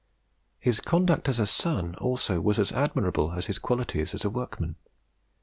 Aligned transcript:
His 0.57 0.79
conduct 0.79 1.29
as 1.29 1.39
a 1.39 1.45
son, 1.45 1.93
also, 1.99 2.41
was 2.41 2.57
as 2.57 2.71
admirable 2.71 3.33
as 3.33 3.45
his 3.45 3.59
qualities 3.59 4.15
as 4.15 4.25
a 4.25 4.31
workman. 4.31 4.77